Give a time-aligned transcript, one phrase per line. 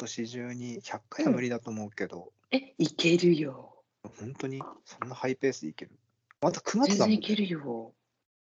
[0.00, 3.82] 年中に100回は無理だと思うけど、え、いけるよ。
[4.18, 4.62] 本当に？
[4.84, 5.92] そんなハイペースでいける？
[6.40, 7.16] また9月全だもん、ね。
[7.16, 7.94] 然いけるよ。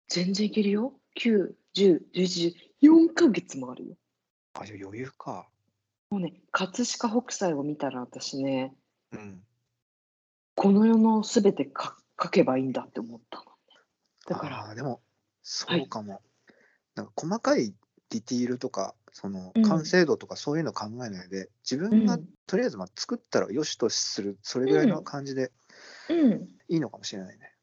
[0.08, 0.94] 全然いけるよ。
[1.18, 3.96] 9、10、11、4ヶ月もあるよ。
[4.54, 5.48] あ、じゃあ余裕か。
[6.10, 8.76] もうね、葛飾北斎を見たら私ね、
[9.12, 9.42] うん。
[10.56, 13.50] この世のすべてか書けばいいんだって思ったのね。
[14.28, 15.02] だから、あーでも、
[15.42, 16.22] そうかも。
[16.96, 17.74] なんか細かい
[18.10, 25.54] ディティールとか、そのうん完成度とかそういうの考えないで、自分がうんとりあえずまあ作ったらよしとする、それぐらいの感じで
[26.10, 26.34] うん、
[26.68, 27.54] いいのかもしれないね。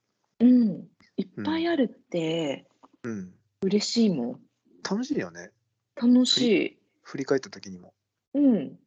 [0.40, 0.88] うん。
[1.18, 2.66] いっぱいあるって
[3.02, 3.34] うん。
[3.60, 4.40] 嬉しいもん。
[4.82, 5.50] 楽しいよね。
[5.94, 7.92] 楽し振り返った時にも。
[8.34, 8.38] い。
[8.38, 8.78] うん。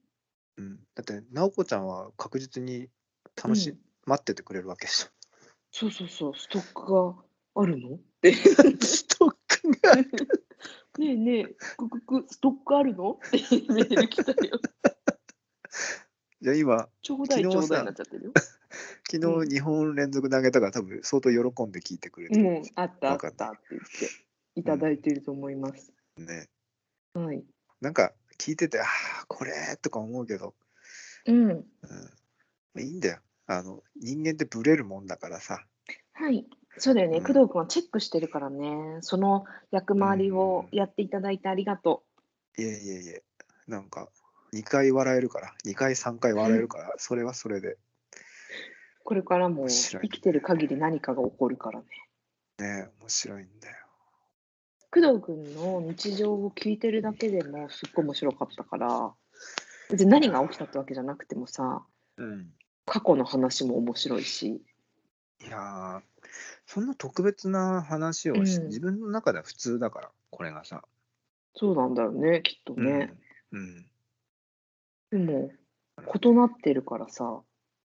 [0.58, 0.80] うん。
[0.96, 2.90] だって、直子ちゃんは確実に
[3.36, 3.78] 楽しい、うん
[4.08, 5.08] 待っててくれるわけでしょ。
[5.72, 7.16] そうそうそう、ストックが
[7.56, 7.96] あるの？
[7.96, 8.34] って。
[8.34, 9.96] ストックが。
[10.98, 11.46] ねえねえ、
[11.78, 13.20] くくく、ストックあるの？
[13.28, 13.38] って
[13.74, 14.60] メール来たよ。
[16.42, 18.32] じゃあ今、ちょうだいち昨日さょうだいになっちゃってるよ。
[19.10, 24.10] 昨うん日2本連続投げたから多分相当喜んで聞いてくれてるうん、あったあったって言って
[24.56, 25.92] いただいていると思います。
[26.18, 26.50] ね。
[27.14, 27.44] はい。
[27.82, 30.56] なんか聞いてて、ああ、これとか思うけど、
[31.26, 31.50] うん。
[31.50, 31.66] うん、
[32.74, 33.20] まあいいんだよ。
[33.48, 35.66] あの人間ってブレるもんだからさ。
[36.14, 36.46] はい。
[36.78, 37.18] そうだよね。
[37.18, 38.98] うん工藤君はチェックしてるからね。
[39.02, 42.04] その役回りをやっていただいてありがと
[42.58, 43.24] いえいえいえ、
[43.68, 44.10] なんか
[44.54, 47.78] 2回笑えるから、2回3回笑えるから、 それはそれでう。
[49.04, 51.86] これからも面白い生きてる限り何かが起こるからね。
[52.58, 53.86] ね、面白いんだよ。
[54.92, 59.14] 工藤君の日常を聞いてるだけでもすっごい面白かったから、
[59.90, 61.86] 別に何が起きたってわけじゃなくてもさ、
[62.18, 62.54] うん。
[62.86, 64.64] 過去の話も面白いし。
[65.42, 66.02] いやー、
[66.66, 70.84] そんな特別な話をし、うん自分の中では普通だから、これがさ。
[71.54, 73.14] そうなんだよね、きっとね。
[73.52, 73.86] うん。
[75.12, 75.52] でも、
[75.98, 77.42] 異なってるからさ、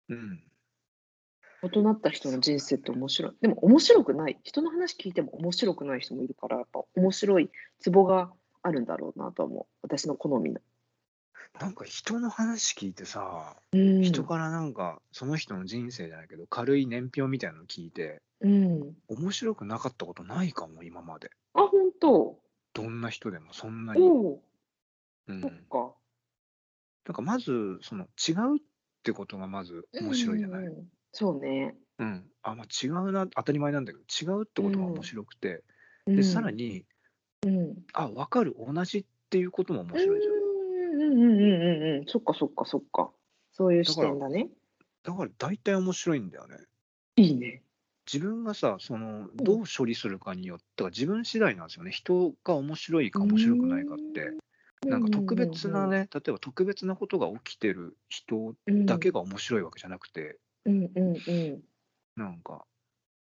[0.08, 0.16] うん。
[0.16, 1.70] うん。
[1.72, 3.32] 異なった人の人生って面白い。
[3.40, 4.38] でも面白くない。
[4.42, 7.50] 人の話聞いても面白くない人もいるから、やっぱ面白い
[7.80, 8.32] ツボが
[8.62, 9.66] あるんだろうなとは思う。
[9.82, 10.60] 私の好みの。
[11.60, 14.02] なんか人の話聞いてさ、うん。
[14.02, 18.94] 人からなんかその人の人生じゃないけど軽い年表みたいなの聞いてうん。
[19.08, 22.38] 面白くなかったことないかも今まであ、本当。
[22.72, 24.10] どんな人でもそんなに、ん、
[25.40, 25.94] そっか。
[27.06, 28.60] なんかまずその違うっ
[29.02, 31.76] てことがまず面白いじゃない、うんうんうんうんそうね。
[32.42, 35.62] あまあ違うな当たり前なんだけど違うってことが面白くて、
[36.06, 36.84] うん、でさらに
[37.46, 37.76] うん。
[37.92, 40.34] あ分かる同じっていうことも面白いじゃん、
[40.94, 42.06] うんうんうんうん。
[42.06, 43.10] そっかそっかそっか。
[43.52, 44.48] そういう視点だね。
[45.02, 46.56] だから大体面白いんだよね
[47.16, 47.62] いいね。
[48.12, 54.34] 自分がさそのどう処理するかによっては自分次第なんですよね人が面白いか面白くないかって
[54.88, 61.62] なんか特別なね、例えば特別なことが起きてる人だけが面白いわけじゃなくて、うんうんうん。
[62.16, 62.66] なんか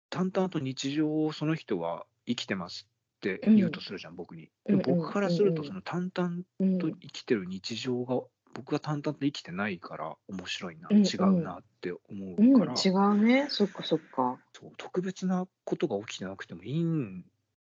[0.09, 4.49] 淡々と日常をその人は生きてますって言うとするじゃん、僕に。
[4.65, 8.21] でもうんうん僕からすると、うんうんその淡々うんと生きてる日常が、
[8.53, 13.47] 僕が淡々と生きてないから面白いな、うんうん違うなって思うん、うから、違うね。
[13.49, 14.39] そっかそっか。
[14.53, 17.25] そう特別なことが起きてなくてもいいん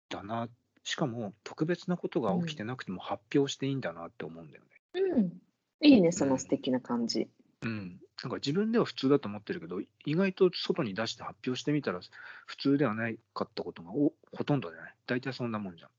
[0.09, 0.49] だな、
[0.83, 5.01] しかも特別なことが起きてなくても発表していいんだなって思うんだよね。
[5.01, 5.33] うん。
[5.81, 7.29] いいね、その素敵な感じ。
[7.63, 12.01] うん、なんか自分では普通だと思ってるけど、意外と外に出して発表してみたら、
[12.47, 14.95] 普通ではないかったことがおほとんどじゃない？
[15.07, 15.91] 大体そんなもんじゃん。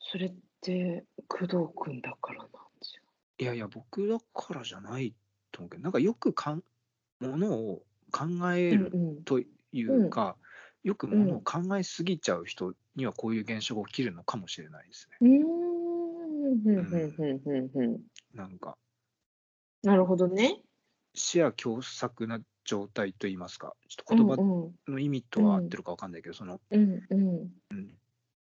[0.00, 3.02] それって工藤君だからなんですよ。
[3.38, 5.14] いやいや、僕だからじゃない
[5.52, 6.64] と思うけど、なんかよくかん
[7.20, 9.40] ものを考えるうんと
[9.72, 10.36] いうか、
[10.84, 15.18] よくものを考えすぎちゃう人にはこういう現象が起きるのかもしれないですね。
[15.20, 15.30] うん。
[15.42, 16.52] うーん。
[16.64, 18.08] うんうんうんうんうん。
[18.34, 18.78] なんか
[19.82, 20.62] なるほどね。
[21.18, 24.36] 視野狭窄な状態といいますか、ちょっと言葉
[24.90, 27.50] の意味とは合ってるかわかんないけど、そのうんうん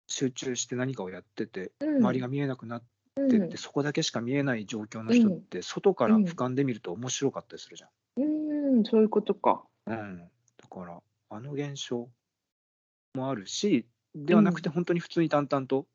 [0.08, 1.96] 集中して何かをやってて、うん。
[1.96, 8.22] 周りが見えなくなってうんって、そこだけしか見えない状況の人って、外からうん俯瞰で見ると面白かったりするじゃう
[8.80, 9.64] ん、そういうことか。
[9.86, 9.90] ん。
[9.90, 12.08] うん、だから、あの現象
[13.14, 15.86] もあるし、ではなくて、本当に普通に淡々と、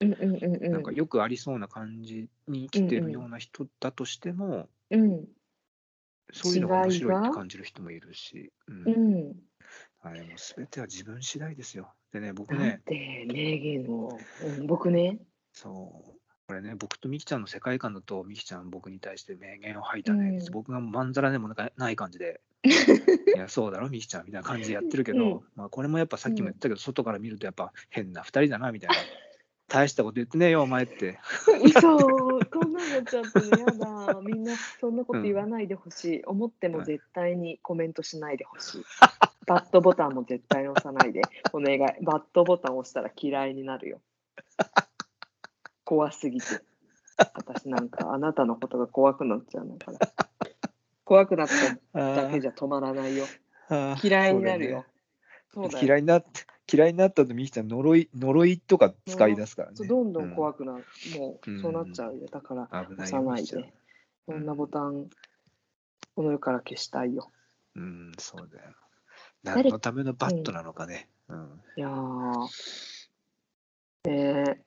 [0.00, 0.72] うんうんうんうん。
[0.72, 5.28] なんかよくありそうな感じに生きてるような人だとしても、うん。
[6.32, 8.90] そういうのが面白いって感じる人もいるし、うんう
[9.30, 9.36] ん。
[10.02, 11.92] あれも全ては自分次第ですよ。
[12.12, 14.18] でね、僕ね、て名言を。
[14.58, 15.18] うん、僕ね。
[15.52, 28.96] そう、これね、僕とミキちゃんの世界観だと、ミキちゃん、僕に対して名言を吐いたね、うん僕がまんざらでもない感じで、 いや、そうだろ、ミキちゃんみたいな感じでやってるけど、うんまあ、これもやっぱさっきも言ったけど、外から見ると、やっぱ変な2人だなみたいな、
[29.68, 31.18] 大したこと言ってねえよ、お前って。
[31.64, 31.96] 嘘
[32.52, 38.84] そんなのちょっとねやだみんなそんなこと言わないでほしい、思っても絶対にコメントしないでほしい。
[39.46, 41.22] バッドボタンも絶対に押さないで。
[41.52, 41.78] お願い。
[41.78, 44.00] バッドボタン押したら嫌いになるよ。
[45.84, 46.46] 怖すぎて。
[47.34, 49.98] 私なんかあなたのことが怖くなっちゃうのから。
[51.04, 51.48] 怖くなっ
[51.92, 53.24] ただけじゃ止まらないよ。
[54.02, 54.84] 嫌いになるよ。
[55.52, 55.84] そうだよ。
[55.84, 59.86] 嫌いになって嫌いになったとみきちゃん呪い呪いとか使い出すからね。
[59.86, 60.84] どんどんく、怖くなる、
[61.18, 63.72] もうそうなっちゃうよだから押さないで
[64.26, 65.08] そんなボタン
[66.14, 67.30] この世から消したいよ
[67.74, 68.70] うん、そうだよ。
[69.42, 71.08] 誰何のためのバットなのかね。
[71.28, 72.48] うん、いやー
[74.04, 74.62] ね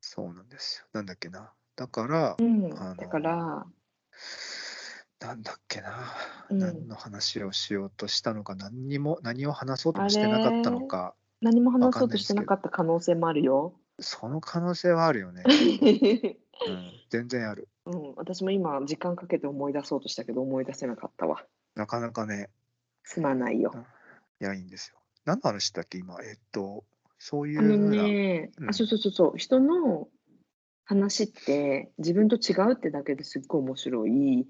[0.00, 0.86] そうなんですよ。
[0.92, 1.52] なんだっけな。
[1.76, 3.66] だからえ、うん、だから、
[5.20, 6.12] なんだっけな、
[6.50, 13.74] うん何の話をしようとしたのか、何にも何を話そうともしてなかったのか、何も話そうとしてなかった可能性もあるよ。
[13.98, 15.42] その可能性はあるよね。
[16.68, 17.68] うん、全然ある。
[17.86, 21.44] うん、私も今、時間かけて思い出そうとしたけど、思い出せなかったわ。
[21.74, 22.50] なかなかね、
[23.04, 23.72] すまないよ。
[24.40, 24.98] いや、いいんですよ。
[25.24, 26.16] 何の話だっけ、今。
[26.22, 26.84] えっと、
[27.18, 27.90] そういうあの。
[27.90, 30.08] ね、うんあ、そうそうそうそう、人の
[30.84, 34.46] 話って自分と違うってだけですっごい面白い。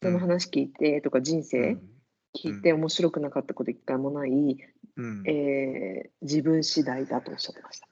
[0.00, 1.82] 人の話聞いてとか人う生ん。
[2.36, 7.88] 聞いて面白くなかったこと一回もない、うん、えー自分次第だとおっしゃってました。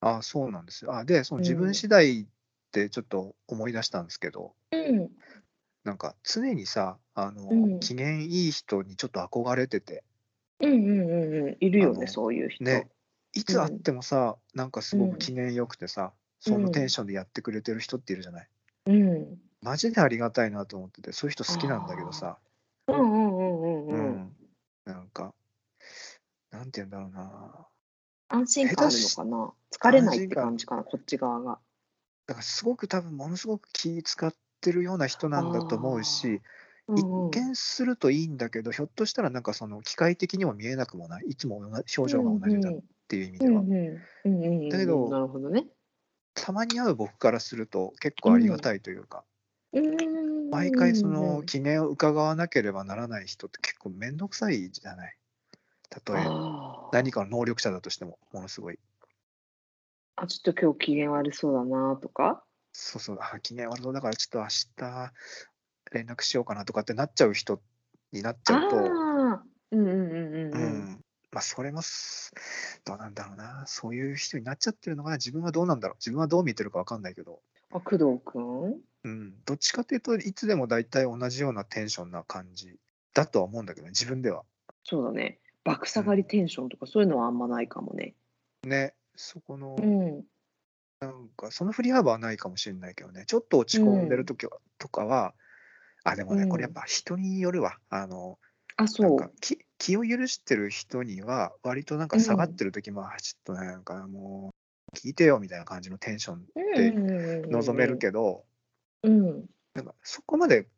[0.00, 0.94] あそうなんですよ。
[0.94, 2.26] あで、そのうん自分次第っ
[2.72, 5.10] てちょっと思い出したんですけど、うん、
[5.84, 7.80] なんか常にさ、あの、うん。
[7.80, 10.02] 機嫌いい人にちょっと憧れてて、
[10.60, 12.64] うんうんうんうん、いるよね、そういう人。
[12.64, 12.88] ね、
[13.32, 18.48] いつ会ってもさ、なんかすごく機嫌よくてさ、そのうんテンションでやってくれてる人っているじゃない。
[18.86, 22.38] うん、マジでありがたいなと思ってて、そういう人好きなんだけどさ、
[22.88, 24.24] うんうんうんうんううん。
[24.26, 24.36] ん、
[24.84, 25.34] なんか、
[26.50, 27.68] なんて言うんだろうな。
[28.28, 29.52] 安心感あるのかな？
[29.70, 31.58] 疲れないって感じかな、こっち側が。
[32.26, 36.42] だからすごく多分ものすごく気使ってるような人なんだと思うし、
[36.88, 42.74] うんうん一見するといいんだけど、ひょっとしたらなんかその機械的にも見えなくもない、いつも同じ表情が同じだっ
[43.08, 43.66] ていう意味では、うん。
[43.66, 43.74] うん
[44.24, 44.68] うんうんうん。
[44.68, 45.66] だけどなるほどね。
[46.34, 49.24] たまに会う僕からすると結構ありがたいというか、
[49.74, 49.84] うん
[50.50, 55.18] 毎回そうんの機嫌を伺わなければならない人って結構面倒くさいじゃない？
[56.06, 58.78] 例えあー何かの能力者だとしても、ものすごい。
[60.16, 62.44] あ、ちょっと今日機嫌悪そうだなとか？
[62.72, 63.92] そうそう、あ、機嫌悪そう。
[63.94, 65.12] だからちょっと明日
[65.92, 67.62] 連絡しようかなとかってなっちゃう人
[68.12, 68.98] になっちあゃうと、
[69.70, 70.88] うんうんうんうんううん。
[70.92, 71.00] ん、
[71.32, 72.32] まあそれもす
[72.84, 77.42] どうなんだろうな、そういう人になっちゃってるのが自分はどうなんだろう、自分はどう見てるかわかんないけど、
[77.74, 78.80] あ、工藤くん？
[79.02, 82.78] うん、どっちかというといつでも大体同じようなテンションな感じ
[83.12, 84.44] だとは思うんだけどね、自分では。
[84.84, 85.40] そうだね。
[85.64, 88.14] 爆下がりテンションとかそういうのはあんまないかもね。
[88.62, 90.24] ね、そこの、うん。
[91.00, 95.34] なんかその振り幅はないかもしれないけどね、ちょっと落ち込んでる時は、とかは、
[96.04, 97.78] あ、でもね、うんこれやっぱ人によるわ。
[97.90, 98.38] あの、
[98.76, 99.30] あ、なそうんか。
[99.40, 104.53] 気気を許してる人には、割となんか下がってる時も、あちょっとねなんかもう、
[104.94, 108.44] 聞いてよみたいな感じのテンションでで望めるけど、
[109.02, 109.44] うん
[109.74, 110.68] なんかそこまで、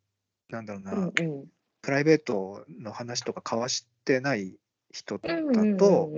[0.49, 1.45] なんだろうな、うんうん
[1.83, 4.57] プライベートの話とか交わしてない
[4.91, 5.29] 人だ
[5.77, 6.11] と、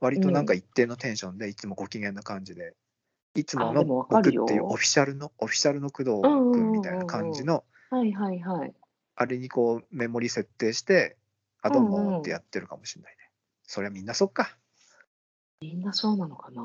[0.00, 2.74] 割となんか一定のテンションで、いつもご機嫌な感じで、
[3.36, 6.20] いつもの僕っていうオフィシャルの、オフィシャルの工藤
[6.52, 8.74] 君みたいな感じの、はいはいはい。
[9.14, 11.16] あれにこうメモリ設定して、
[11.60, 13.30] あ、どうもってやってるかもしれないね。
[13.62, 14.56] それはみんなそっか。
[15.60, 16.62] みんなそうなのかな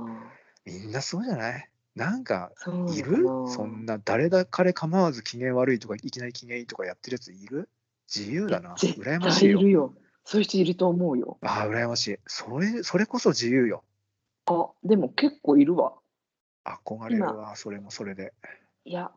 [0.67, 1.69] みんなそうじゃない？
[1.95, 2.51] なんか、
[2.93, 3.23] いる？
[3.47, 7.69] そんな誰だ彼構わず機嫌悪いとか、いきなり機嫌いいとかやってるやついる？
[8.13, 8.75] 自由だな。
[8.77, 9.59] 絶羨ましいよ。
[9.59, 9.93] 対いるよ。
[10.25, 11.37] そういう人いると思うよ。
[11.41, 12.19] ああ、羨ましい。
[12.27, 13.85] それ、それこそ自由よ。
[14.45, 15.93] あ、でも結構いるわ。
[16.65, 18.33] 憧れるわ、それもそれで。
[18.83, 19.09] いや、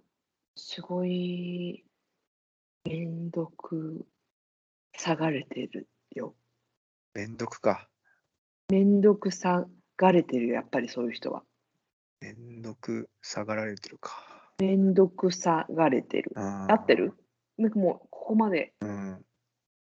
[0.54, 1.84] すごい、
[2.84, 4.06] めんどく
[4.96, 6.36] さがれてるよ。
[7.12, 7.88] めんどくか。
[8.68, 9.66] めんどくさ
[10.00, 11.42] がれてるよ、やっぱりそういう人は。
[12.22, 14.52] めんどく下がられてるか。
[14.58, 16.32] めんどくさがれてる。
[16.34, 17.14] 合合ってる？
[17.58, 19.24] なんかもう、ここまでうん。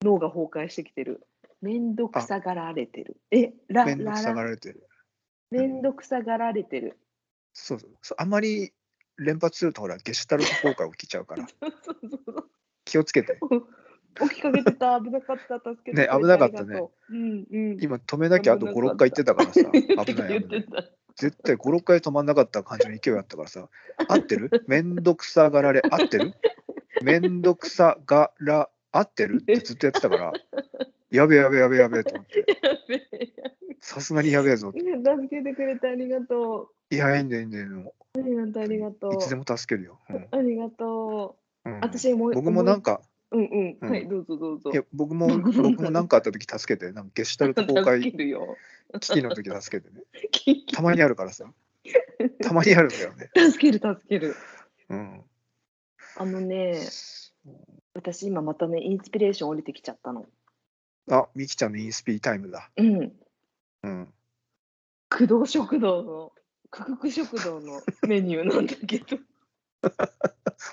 [0.03, 1.27] 脳が崩壊してきてる。
[1.61, 3.17] めんどくさがられてる。
[3.31, 4.89] え、ら、めんどくさがられてる。
[5.51, 6.99] めんどくさがられてる。
[7.53, 8.15] そうそう。
[8.19, 8.73] あんまり
[9.19, 12.51] 連発するとほら、ゲシュタルト崩壊起きちゃうから、 そうそうそう
[12.85, 13.39] 気をつけて。
[14.21, 17.79] 起きかけてた、危なかった、助けてね危なかったねううんうん。
[17.81, 19.61] 今止めなきゃあと5、6回言ってたからさ、
[20.05, 20.47] 危ない。
[21.17, 23.69] 絶対5、6回止まんなかった感じの勢いあったからさ、
[24.09, 24.51] 合ってる？
[24.67, 26.35] めんどくさがられ、合ってる？
[27.03, 29.39] めんどくさがら、合ってる？
[29.41, 30.33] ってずっとやってたから、
[31.11, 32.45] やべやべやべやべと思って、
[33.81, 34.73] さすがにやべえぞ。
[34.73, 34.85] 助
[35.29, 37.95] けてくれてありがといや、いいんだよ、いいんだよ。
[38.15, 38.21] う。
[38.21, 39.15] ありがとう、ありがとう。
[39.15, 39.99] いつでも助けるよ。
[40.11, 41.71] うんありがとう。
[41.71, 43.01] うん私も僕もなんか。
[43.31, 43.79] か、うんうん。
[43.81, 44.77] うんはい、どうぞどうぞい。
[44.77, 48.57] や僕も 僕も何かあった時助けて、なんかゲシュタルト崩助壊けるよ。
[49.01, 50.03] 危機の時助けてね。
[50.73, 51.53] たまにあるからさ。
[52.43, 53.31] たまにあるんだよね。
[53.35, 54.35] 助ける、助ける。
[54.89, 55.25] うん。
[56.17, 56.81] あのね、
[57.95, 60.27] 私今またね、インスピレーション降りてきちゃったの。
[61.11, 62.71] あ、みきちゃんのインスピタイムだ。
[62.77, 63.13] うん。
[63.83, 64.15] うん。
[65.09, 66.33] 工藤食堂の、
[66.71, 69.19] ククク食堂のメニューなんだけど。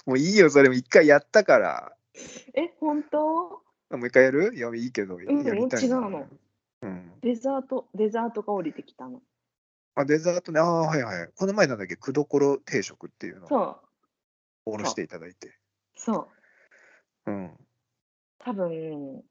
[0.06, 1.96] もういいよ、それも一回やったから。
[2.56, 3.64] え、本当？
[3.92, 4.56] もう一回やる？
[4.56, 5.98] いや、いいけど、んやりたいな。
[5.98, 6.28] 違うの？
[6.82, 7.12] うん。
[7.22, 9.22] デザート、デザートが降りてきたの？
[9.96, 10.60] あ、デザートね。
[10.60, 11.30] ああ、はいはい。
[11.36, 13.82] この前なんだっけ、くどころ定食っていうのをそ
[14.66, 15.58] う、おろしていただいて。
[15.96, 16.32] そ
[17.26, 17.32] う。
[17.32, 17.58] うん。
[18.40, 19.24] 多分、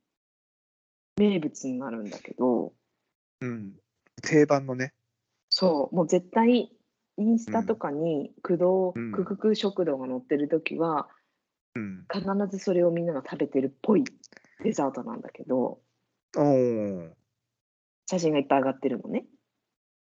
[1.16, 2.72] 名物になるんだけど、
[3.40, 3.74] うん。
[4.22, 4.94] 定番のね。
[5.50, 6.72] そう、もう絶対、
[7.18, 8.54] インスタとかに、工
[8.94, 11.08] うん藤、ククク食堂が載ってるときは、
[11.74, 12.06] うん。
[12.12, 14.04] 必ずそれをみんなが食べてるっぽい
[14.62, 15.80] デザートなんだけど。
[18.06, 19.24] 写真がいっぱい上がってるのね。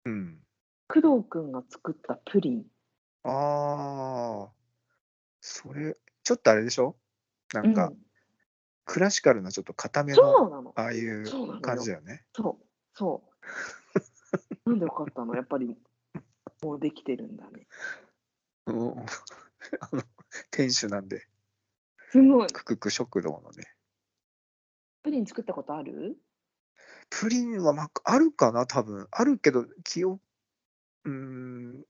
[0.04, 0.38] うん。
[0.88, 2.64] 工藤くんが作ったプリン。
[3.24, 4.52] ああ。
[5.40, 6.96] それ、ちょっとあれでしょ？
[7.52, 7.92] なうんんか、
[8.84, 10.72] クラシカルなちょっと固めの。
[10.76, 11.24] ああいう
[11.60, 12.24] 感じだよね。
[12.34, 13.22] そう、そ
[14.66, 14.68] う。
[14.70, 15.34] なんでよかったの？
[15.34, 15.76] やっぱり、
[16.62, 17.66] もうできてるんだね。
[18.66, 18.90] うん。
[19.80, 20.02] あの、
[20.50, 21.26] 店主なんで、
[22.10, 22.48] すごい。
[22.48, 23.64] ククク食堂のね。
[25.02, 26.16] プリン作ったことある？
[27.10, 30.20] プリンは、まあ、あるかな、多分あるけど、記憶、
[31.04, 31.84] うーん、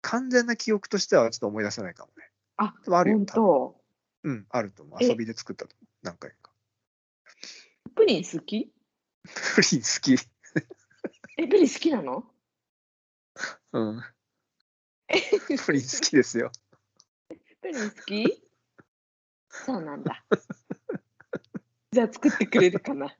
[0.00, 2.30] 完全な記憶としてはちょっと思い出せないかもね。
[2.56, 3.80] あ、でもあるよ、本当？
[4.24, 4.98] うん、あると思う。
[5.00, 5.06] え？
[5.06, 5.86] 遊びで作ったと思う。
[6.02, 6.52] 何回か。
[7.94, 8.72] プリン好き？
[9.54, 10.16] プリン好き。
[11.38, 12.24] え、プリン好きなの？
[13.72, 14.02] うん。
[15.64, 16.50] プリン好きですよ。
[17.60, 18.43] プリン好き？
[19.66, 20.24] そうなんだ。
[21.92, 23.10] じゃあ作ってくれるかなっ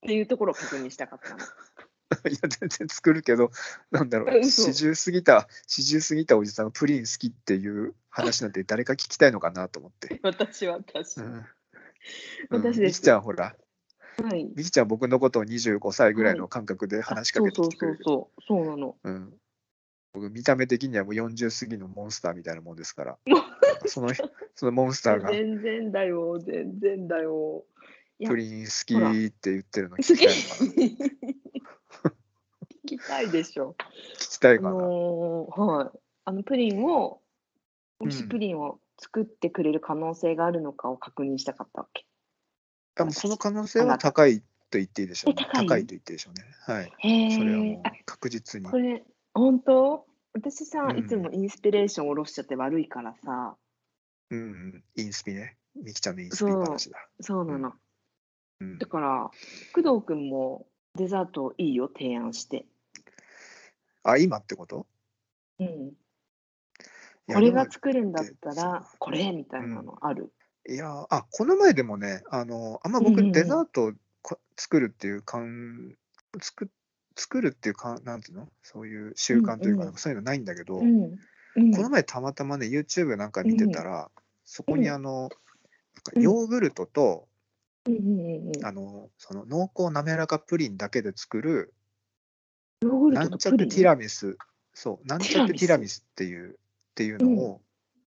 [0.00, 1.38] ていうところを確認したかったの。
[2.30, 3.50] いや、全然作るけど、
[3.90, 10.20] なんだろう、四十過ぎた、四十過ぎたおじさんがプリン好きっていう話なんて 誰か聞きたいのかなと思って。
[10.22, 11.18] 私は私。
[11.18, 11.26] うん。
[11.34, 11.46] うん
[12.50, 13.56] 私ですちゃん、ほら、
[14.22, 14.44] はい。
[14.54, 17.98] みきちゃん、僕のことを25歳ぐらいの感覚で話しかけてそうきてくれる。
[18.02, 18.62] そうそうそう。
[18.62, 18.96] そうなの。
[19.02, 19.40] うん。
[20.14, 23.18] 僕、見た目的にはもう40過ぎのモンスターみたいなもんですから、
[23.86, 24.10] その
[24.54, 27.64] そのモンスターが全然だよ、全然だよ。
[28.24, 28.94] プリン好き
[29.26, 32.14] って言ってるの好聞ききたいのかな
[32.84, 33.74] 聞きたいでしょ。
[34.18, 34.70] 聞きたいあかな。
[34.70, 35.98] のーはい。
[36.26, 37.24] あのプリンを、うん
[38.00, 42.04] もしプリンを作ってくれる可能性があるのかを確認したかったわけ。
[42.96, 45.46] あもうその可能性は高いと言っていいでしょう、ね。
[45.48, 46.44] え高いと言っていいでしょうね。
[46.66, 46.92] はい。
[46.98, 48.76] へそれはもう確実にこ。
[48.76, 50.06] れ、本当？
[50.32, 53.56] 私さ、うんいつもインスピレーションを下ろしちゃって悪いからさ、
[54.30, 54.84] うんうん。
[54.96, 55.56] インスピね。
[55.76, 57.08] みきちゃんのインスピそう話だ。
[57.20, 57.72] そうなの。
[58.60, 59.30] うんだから、
[59.74, 62.66] 工藤くんもデザートいいよ、提案して。
[64.02, 64.86] あ、今ってこと？
[65.58, 65.66] うん。
[65.66, 65.92] い
[67.26, 70.32] やこれが作るんだったそうら、これみたいなのある。
[70.68, 73.92] いや、あ、この前でもね、あの、あんま僕うんうんうんデザート
[74.56, 75.96] 作るっていう感、
[76.40, 76.70] 作
[77.16, 78.48] 作るっていうか、なんていうの？
[78.62, 81.18] そういう習慣というか、そういうのないんだけど、うん。
[81.56, 81.72] うん。
[81.72, 84.10] この前たまたまね、YouTube なんか見てたら、
[84.44, 85.32] そこにあの、なんか
[86.20, 87.28] ヨーグルトと、
[87.86, 88.66] うんうんうんうん。
[88.66, 91.74] あの、その濃厚滑らかプリンだけで作る、
[92.82, 94.36] なんちゃってティラミス、
[94.72, 96.54] そう、なんちゃってティラミスっていう、っ
[96.94, 97.64] ていうのをうん。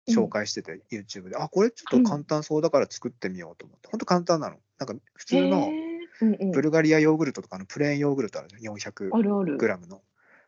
[0.10, 4.56] 紹介してて、YouTube で、あ、これちょっと簡単そうだから作ってみようと思って、ほんと簡単なの。
[4.80, 5.87] なんか普通のへー
[6.22, 9.58] うんうんブルガリアヨーグルトとかのプレーンヨーグルトあるじゃん、400あるある。
[9.58, 10.02] グラムの。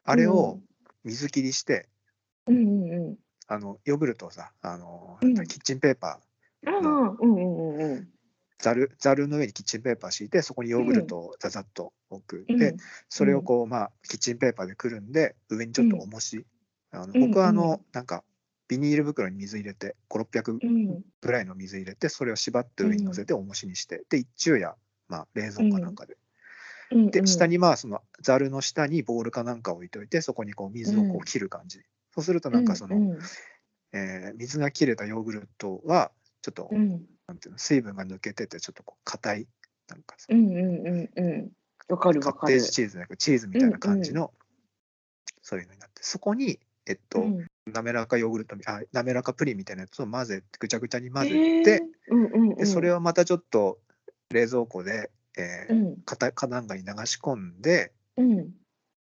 [0.04, 0.60] あれを
[1.04, 1.88] 水切りして、
[2.48, 3.18] うんうんうん。
[3.48, 6.30] あの、ヨーグルトをさ、あの、うんキッチンペーパー。
[8.60, 12.46] ざる、ざるの上にキッチンペーパー敷いて、そこにヨーグルトをざざっと置く。
[12.50, 12.76] うんで、
[13.08, 16.46] それをこう、まあ、キッチンペーパーでくるんで、上にちょっと重し。
[16.92, 18.24] あの僕はあうんうの、なんか、
[18.68, 24.76] ビニール袋に水入れて、5、600うんぐらいの水入れて、それを縛って上に乗せて重しにして、で、一昼夜、
[25.10, 26.18] まあ、冷蔵庫かなんかで。
[26.92, 27.12] うん。
[27.12, 27.54] で、下に。
[27.54, 31.82] にまあ、その、ざるの下にボウルかなんか置いといて、そこにこう、水をこうんう切る感じ。
[32.14, 33.20] そうすると、なんかその、うん
[33.92, 36.12] えー水が切れたヨーグルトは、
[36.42, 39.48] ちょっと、うんなんていうの、水分が抜けてて、ちょっとこう、硬い、
[39.88, 41.52] なんかさうんうんうんうん。
[41.90, 42.54] わかるカわかる。
[42.54, 44.32] ッテージチーズなくチーズみたいな感じの、
[45.42, 52.56] そういうのになって、そこに、えっと、うん滑らかヨーグルトみ、あ、滑らかプリンみたいなやつを混ぜて、ぐちゃぐちゃに混ぜへて、ーうんうんうん。
[52.56, 53.80] でそれをまたちょっと
[54.30, 56.02] 冷蔵庫で、えーうん。
[56.02, 58.52] かなんかに流し込んで、うん。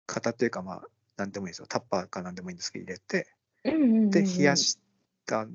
[0.07, 0.81] 型っていうかまあ
[1.17, 1.67] 何でもいいですよ。
[1.67, 3.31] タッパーか何でもいいんですけど入れて
[3.63, 4.09] うんうんうんうん。
[4.09, 4.79] で冷やし
[5.25, 5.47] た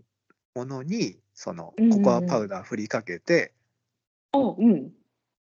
[0.54, 2.02] ものにそのうんうんうん。
[2.02, 3.52] ココアパウダー振りかけて、
[4.32, 4.92] おうん。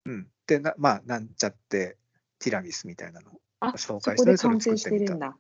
[0.07, 1.97] うん、でなまあなんちゃって
[2.39, 5.37] ティラミスみたいなのあ、紹そ介してそれ作っみたしててるんだ。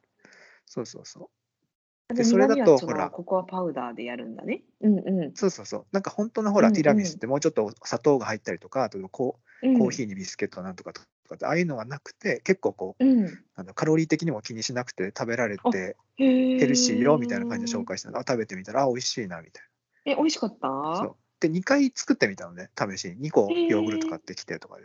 [0.67, 1.40] そうそうそう
[2.11, 3.11] ででそれだとほら。
[3.11, 4.63] ココアパウダーでやるんだね。
[4.81, 5.87] うんうそうそうそう。
[5.93, 9.75] なんか本当のほら、ティラミスってもうちょっと砂糖が入ったりとかあとこん。
[9.75, 13.45] うコーヒーにビスケットなんとかとかああいうのがなくて結構こううん。
[13.55, 18.19] あのカロリー的にも気にしなくて食べられてヘヘルシーよみたいな感じで紹介したの。
[18.19, 19.65] あ食べてみたらあ美味しいなみたい
[20.07, 20.69] え、美味しかった？
[20.69, 21.17] なそう。
[21.41, 23.17] で2回作ってみたのね試しに。
[23.17, 24.85] 2個ヨーグルト買ってきてとかで。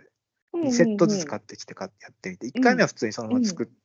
[0.54, 0.70] うんうんうん。
[0.70, 2.48] 2セットずつ買ってきてやってみて。
[2.48, 3.78] 1回目は普通にそのまま作ってうん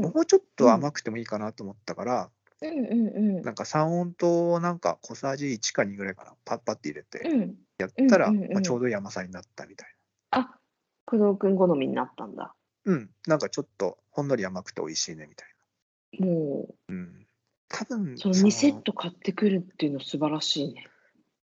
[0.00, 2.30] もうちょっと甘くてもいいかなと思ったから
[2.62, 3.42] うんうんうん。
[3.42, 7.54] なんか三温糖をなんか小さじ1か2ぐらいかなパッパって入れてうん。
[7.78, 8.52] やったらうんうんうん。
[8.52, 9.88] まあちょうどいい甘さになったみたい
[10.30, 10.58] あ、
[11.04, 12.44] 工藤くん好みになったんだ。
[12.44, 12.54] な
[12.86, 13.10] うん。
[13.26, 17.26] なんかちょっとほんのり甘くて美味しいねみたいもなうん。
[17.68, 20.86] 多分う、そのその2セット買ってくるっていうの素晴らしいね。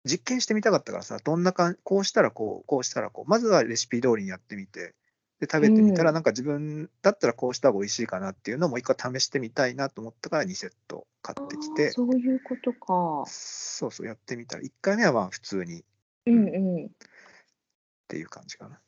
[0.04, 4.94] 実験してみたかったからさどんなかんこうしたらこうこうしたらこうまずはレシピ通りにやってみて
[5.42, 6.14] で食べてみたらうん。
[6.14, 11.90] なんか自分だったらこうした方が美味しいかなっていうのをもう一回試してみたいなと思ったから2セット買ってきて。
[11.90, 13.24] そういうことか。
[13.26, 14.62] そうそうやってみたら。
[14.62, 15.80] 1回目はまあ普通に。
[15.80, 15.82] っ
[16.26, 16.90] うんうん。
[18.06, 18.78] ていう感じかな。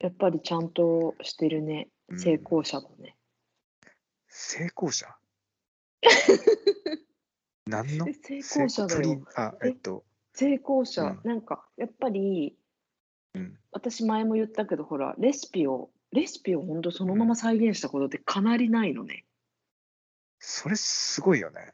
[0.00, 1.88] やっぱりちゃんとしてるね。
[2.08, 2.18] うん。
[2.18, 3.14] 成功者だね。
[4.28, 5.06] 成功者？
[7.66, 8.08] 何の？
[8.08, 9.22] え成功者だよ。
[9.36, 10.04] あえっと。
[10.32, 11.20] 成功者、うん。
[11.24, 12.57] なんかやっぱり
[13.34, 13.58] うん。
[13.72, 19.24] 私前も言ったけどほらレシピをレシピを本当そのまま再現したことってかなりないのね。
[20.38, 21.72] それすごいよね。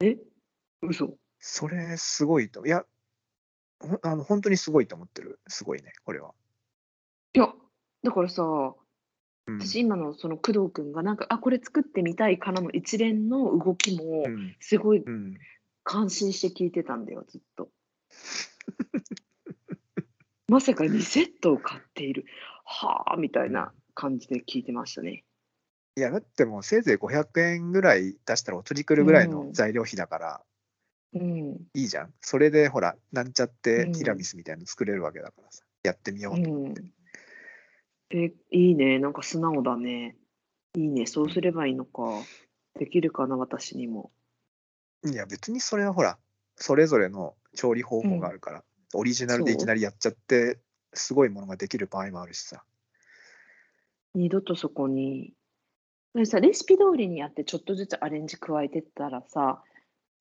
[0.00, 0.18] え？
[0.82, 1.16] 嘘。
[1.38, 2.84] それすごいといや
[3.80, 5.40] ほあの本当にすごいと思ってる。
[5.46, 6.32] すごいねこれは、
[7.34, 7.52] いや
[8.02, 8.42] だからさ
[9.46, 9.58] うん。
[9.60, 14.56] 私今のその工藤君がなんかあこれ作ってみたいからの一連の動きもうん。
[14.60, 15.36] すごいうん、
[15.82, 17.68] 感心して聞いてたんだよずっと。
[20.48, 22.26] まさか2セットを買っている
[22.64, 25.24] はあみたいな感じで聞いてましたね。
[25.96, 30.40] いやだってもうせいぜい500円ぐらい出したらお釣り来るぐらいの材料費だから
[31.14, 36.74] うんいいじゃん、それでほらなんちゃってうんティラミスみたいなの作れるわけだからさやってみようと、うん、
[38.10, 38.98] え、いいね。
[38.98, 40.16] なんか素直だね。
[40.74, 41.06] いいね。
[41.06, 42.02] そうすればいいのか。
[42.78, 44.10] できるかな、私にも。
[45.04, 46.18] いや別にそれはほら
[46.56, 48.64] それぞれの調理方法があるから、
[48.94, 50.58] オリジナルでいきなりやっちゃって
[50.92, 52.62] すごいものができる場合もあるしさ。
[54.14, 55.32] 二度とそこに。
[56.14, 59.62] でさ、レシピ通りにやって、ちょっとずつアレンジ加えてったらさ、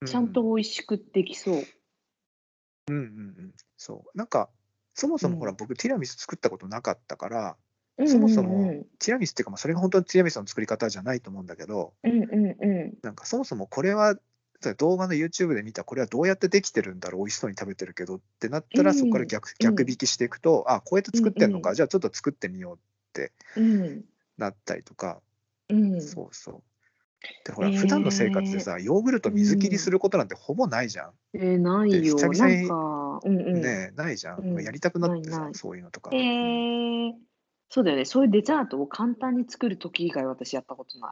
[0.05, 1.55] ちゃんと美味しくできそう。
[1.55, 3.01] うんうんう
[3.49, 3.53] ん。
[3.77, 4.17] そう。
[4.17, 4.49] なんか
[4.93, 7.57] そもそもほら、うん僕ティラミス作ったことなかったから
[7.97, 14.15] うんそもそもうんうんティラミスっていうか、まあ、それが本当にティラミスの作り方じゃないと思うんだけどうんうんうなんかそもそもこれは
[14.73, 22.77] 動画の YouTube で見たこれはどうやってできてるんだろう美味しそうに食べてるけどってなったら、うんそこから逆逆引きしていくと、あこうやって作ってんのか、うんうんじゃあちょっと作ってみよ
[23.55, 23.63] うん。
[23.63, 24.05] うん。
[24.37, 25.21] なったりとか、
[25.69, 26.01] うん。
[26.01, 26.63] そうそう
[27.45, 32.01] でほら、へー普段の生活でさヨーグルト水切りすることなんてほぼないじゃん、えーないよ。
[32.01, 33.61] で久々になんか、うんうん。
[33.61, 37.13] ねえないじゃん、うんやりたくなってさそういうのとか、えうんー、
[37.69, 38.05] そうだよね。
[38.05, 41.11] そういうデザートを簡単に作るとき以外私やったことな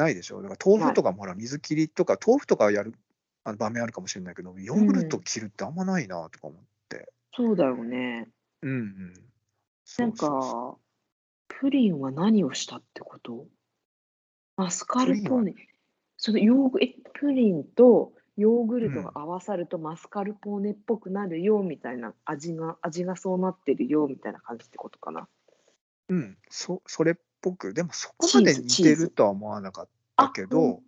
[0.00, 0.42] ないでしょ。
[0.42, 2.94] だから豆腐とかもほら水切りとか豆腐とかはやる
[3.44, 7.12] あの場面あるかもしれないけどヨーグルト切るってあんまないなとか思って。
[7.34, 8.28] そうだよね。
[8.62, 9.14] うんうん。
[9.84, 10.76] そなんか、
[11.48, 13.46] プリンは何をしたってこと？
[14.56, 15.54] マスカルポーネ。
[16.16, 25.28] そのヨーグえ、プリンとヨーグルトが合わさるとマスカルポーネっぽくなるよみたいな味が、味がそうなってるよみたいな感じってことかな。
[26.08, 26.38] ううん。
[26.50, 30.80] そそれっぽくでもそこまで似てるとは思わなかったあ、けど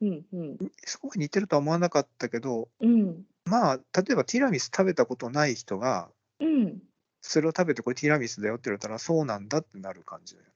[0.00, 0.58] うんうん。
[0.84, 3.24] そこまで似てるとは思わなかったけどうん。
[3.44, 6.10] まあ例えばティラミス食べたことない人が
[6.40, 6.80] うん。
[7.20, 10.52] それを食べてこれティラミスだよって言われたらそうなんだってなる感じだよね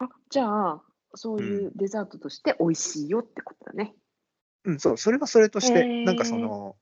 [0.00, 0.82] あ、じゃあ、
[1.14, 3.94] そういうデザートとして美味しいよってことだね。
[4.64, 6.76] うん、そう、それはそれとして、なんかその、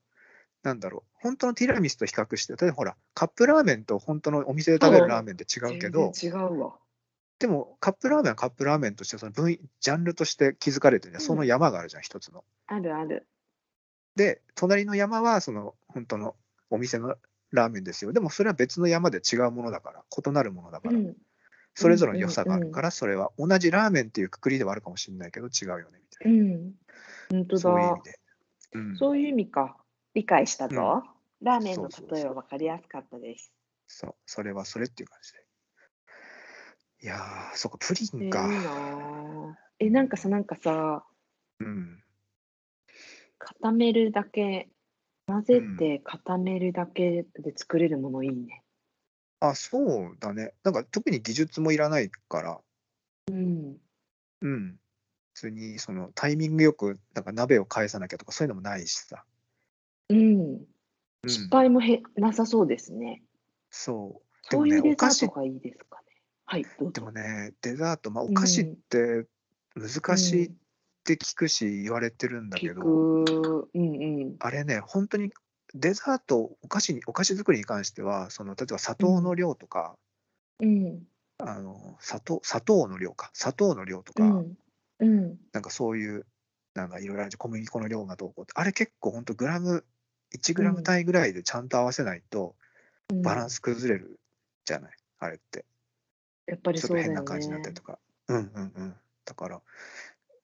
[0.63, 6.79] なんだろう、本当のティラミスと比較して、例えばほら、カップラーメンと本当のお店で食べるラーメンって違うけど、全然違うわ。
[7.39, 12.45] でもカップラーメンはカップラーメンとして、その分ジャンルとして築かれてるじゃん、うんその山があるじゃん、一つの。
[12.67, 13.27] あるある。
[14.17, 16.35] で、隣の山は、その本当の
[16.71, 17.17] お店の
[17.53, 18.13] ラーメンですよ。
[18.13, 21.17] でもそれは別の山で違うものだから、異なるものだから、うん。
[21.75, 26.75] それぞれの良さがあるから、それは同じラーメンっていうくくりではあるかもしれないけど、違うよね、みたいうん。
[27.31, 27.61] 本当な。
[27.61, 28.03] そういう意だ味。
[28.03, 28.19] で。
[28.73, 29.77] うん、そういう意味か。
[30.15, 31.05] 理解したぞ。
[31.41, 33.53] ラーメンの例えは分かりやすかったです。
[33.87, 35.48] そう、それはそれっていう感じで。
[37.01, 38.43] いやー、そっか、プリえー、いいンか。
[38.43, 39.55] なぁ。
[39.79, 41.05] え、なんかさ、なんかさ、
[41.61, 42.03] うん。
[43.39, 44.69] 固めるだけ、
[45.27, 48.65] 混ぜて固めるだけで作れるものいいね。
[49.41, 50.55] あ、そうだね。
[50.65, 52.61] なんか特に技術もいらないから、
[53.29, 53.77] うん。
[54.41, 54.81] うん。
[55.35, 59.25] 普通にそのタイミングよくなんか鍋を返さなきゃとかそういうのもないしさ。
[60.09, 60.41] うん。
[60.41, 60.67] うん
[61.27, 63.23] 失敗もへなさそうですね。
[63.71, 64.51] そう。
[64.51, 66.08] でもねそういうデお菓子いいですかね。
[66.51, 67.07] はい、どうでぞ。
[67.07, 69.27] もね、デザート、まあ、お菓子って
[69.77, 70.51] 難しいっ
[71.05, 73.71] て聞くし言われてるんだけ聞ど、く。
[73.75, 74.37] うんうん。
[74.41, 75.31] あれね、本当に
[75.75, 79.95] デザート、お菓子に、お菓子作りに関しては、その例えば砂糖の量とか、
[80.61, 81.03] うん。
[81.37, 84.59] あの砂糖砂糖の量か、砂糖の量とか、うん。
[85.01, 85.39] うん。
[85.53, 86.25] なんかそういう、
[86.73, 89.85] なんかいろいろあるじゃん小麦粉の量がどうこうって、あれ結構本当グラム、
[90.33, 92.57] 1グラム単位ぐらいでちゃんと合わせないと、
[93.13, 94.21] うんバランス崩れる
[94.67, 95.65] じゃない、あれって。
[96.49, 97.15] やっぱりちょっそうだよね。
[97.15, 97.99] と変な感じになったりとか。
[98.29, 98.95] うんうんうん。
[99.25, 99.61] だから、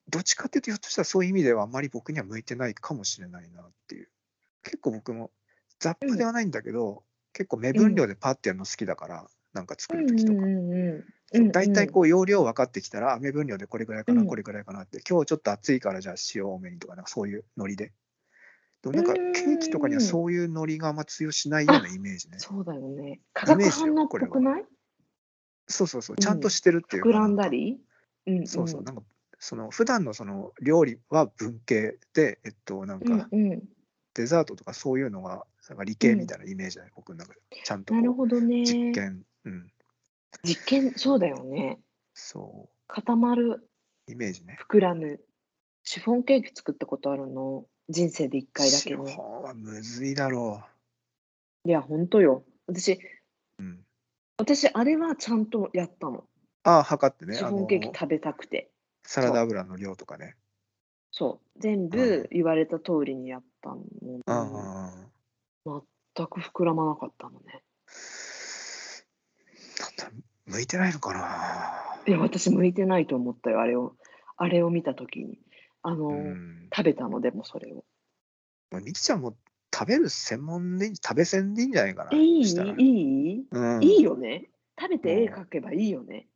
[0.09, 4.09] どっちかっていうと、ひょっとしたらそういう意味ではあんまり僕には向いてないかもしれないなっていう。
[4.63, 5.31] 結構僕も
[5.79, 10.39] 雑把ではないんだけど、結構目分量でパッてやるの好きだから、なんか作るときとか。
[10.39, 11.05] うんうんうん
[11.37, 17.93] そう大体こう容量分かってきたら、あ目分量でこれぐらいかな、うんこれぐらいかなって、今日ちょっと暑いからじゃあ塩多めにとか、なんかそういうノリで。
[18.83, 22.39] でもなんかうんケーキとかにはそういうノリがあんま通用しないようなイメージね。
[22.39, 23.19] そうだよね。
[23.33, 24.65] 化学反応っぽくない？
[25.67, 27.79] そうそうそう、うんちゃんとしてるっていうか膨らんだり？
[28.27, 29.03] うんうんそうそう、なんか
[29.39, 33.63] その普段のその料理は文系で、えっと、なんかうんうん
[34.15, 37.41] デザートとかそういうのがなんか理系みたいなイメージだね、僕の中で。
[37.65, 38.65] ちゃんとこなるうほどね。
[38.65, 39.73] 実験、うん、
[40.45, 41.81] 実験、そうだよね。
[42.15, 43.69] そ固まる、
[44.07, 44.57] う、イメージね。
[44.71, 45.21] 膨らむ。
[45.83, 47.67] シフォンケーキ作ったことあるの？
[47.89, 49.17] 人生で一回だけシフね。
[49.19, 50.63] ォンはむずいだろ
[51.65, 52.45] いや、ほんとよ。
[52.69, 52.99] 私、う。
[53.59, 53.84] うん、
[54.37, 56.25] 私、あれはちゃんとやったの。
[56.65, 58.71] ああ、測ってね、シフォンケーキ食べたくて。
[59.05, 60.37] サラダ油の量とかね。
[61.13, 61.61] そう。
[61.61, 64.91] 全うん部言われた通りにやったのに、あ
[65.67, 65.83] あ、
[66.17, 67.63] 全く膨らまなかったのね。
[69.79, 70.11] なんだ
[70.47, 72.03] 向いてないのかな。
[72.07, 73.95] いや、私向いてないと思ったよ、あれを。
[74.37, 75.39] あれを見たときに。
[75.83, 77.85] あの、うん、食べたのでもそれを。
[78.71, 79.37] まあみきちゃんも
[79.75, 82.17] 食べる専門でいい、食べ専でいいんじゃないかな。
[82.17, 82.47] いい？
[82.47, 83.45] したらいい？
[83.51, 84.51] うん、いいよね。
[84.79, 86.29] 食べて絵描けばいいよね。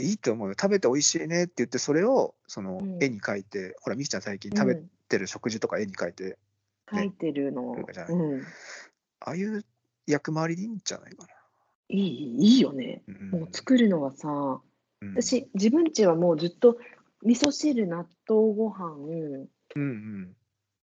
[0.00, 0.54] いいと思うよ。
[0.60, 6.38] 食べて美味しいねって言って、それをそのうん絵に描いて、ほら、みきちゃん最近食べうんてる食事とか絵に描いて、
[6.90, 7.74] 描いてるの。
[7.74, 8.42] なんかじゃないうん。
[9.20, 9.64] ああいう
[10.06, 11.26] 役回りでいいんじゃないか
[11.88, 13.02] いい、いいよね。
[13.06, 13.14] な。
[13.20, 16.78] うんもう作るのはさ、うん私、自分家はもうずっと
[17.22, 20.36] 味噌汁、納豆ご飯、うんうん。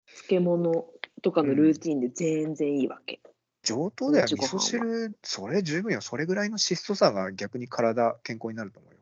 [0.06, 0.86] 漬物
[1.22, 3.20] とかのルーティンで全然いいわけ。
[3.62, 4.24] 上等だよ。
[4.24, 6.00] 味噌汁、それ十分よ。
[6.00, 8.98] それぐらいの質素さが逆に体、健康になると思うよ。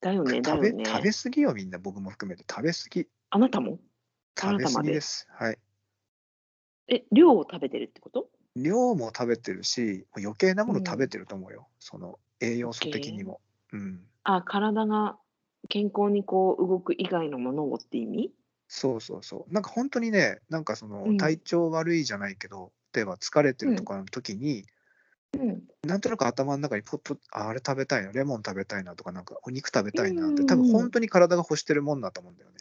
[0.00, 0.84] だよね、だ食べよね。
[0.86, 1.78] 食べ過ぎよ、みんな。
[1.78, 2.44] 僕も含めて。
[2.48, 3.06] 食べ過ぎ。
[3.28, 3.78] あなたも？
[4.36, 4.88] あ食べ過なたまで？
[4.88, 5.28] ぎです。
[5.30, 5.58] はい。
[6.88, 8.30] え、量を食べてるってこと？
[8.56, 11.68] 量も食べてるし、余計なもの食べてると思うよ。
[11.78, 13.40] その栄養素的にも。
[13.72, 14.00] うん。
[14.24, 15.18] あ、体が
[15.68, 18.32] 健康にこう動く以外のものをって意味？
[18.72, 19.52] そうそうそう。
[19.52, 24.64] なんか本当にね、なんかそうんの体調悪いじゃないけど、例えば疲れてるとかの時に、
[25.36, 25.62] うん。
[25.84, 32.58] なんとなく頭の中にポッと、ああれ食べたいな、レモン食べたいなとか、なんかお肉食べたいなって、うん多分本当に体が欲してるもんだと思うんだよね。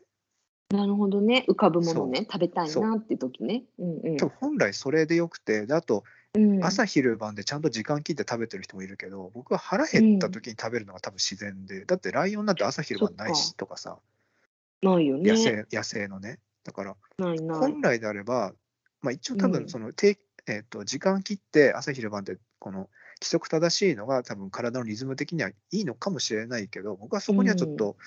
[0.71, 1.45] なるほどね。
[1.47, 2.21] 浮かぶものそね。
[2.21, 3.65] 食べたいなって時ね。
[3.77, 6.63] うんうん多分本来それでよくて、であとうん。
[6.63, 13.99] 朝昼晩でちゃんと時間切って食べてる人もいるけど、僕は腹減った時に食べるのが多分自然で、だってライオンなんて朝昼晩ないしとかさ、
[14.81, 15.37] ないよね野。
[15.37, 16.39] 生野生のね。
[16.63, 16.95] だから。
[17.17, 18.53] 本来であれば、
[19.01, 22.89] まあ、一応多うん分その、てえー、と時間切って朝昼晩でこの
[23.21, 27.97] 規則正しいのが多分体のリズム的にはいいのかもしれないけど僕はそこにはちょっと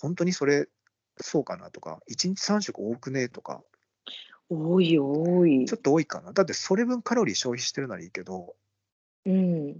[0.00, 0.68] 本当にそれ
[1.18, 3.62] そうかなとか1日3食多くねとか
[4.48, 5.76] 多い多いちょ。
[5.76, 8.54] っと多いかなだってそれ分カロリー消費してるならいいけど
[9.24, 9.74] うん。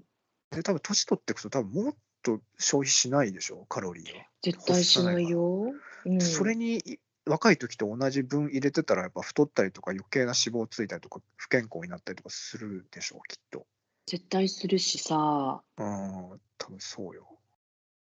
[0.50, 3.66] で多分年取っていくと多分もっと消費しないでしょ？
[3.68, 4.24] カロリーは。
[4.42, 5.72] 絶対しないよ。
[6.04, 6.20] うん。
[6.20, 13.66] それに若い時と同じ分入れてたらやっぱ太ったりとか余計な脂肪ついたりとか不健康になったりとかするでしょうきっと。
[14.06, 17.26] 絶対するしさ、うん、多分そうよ。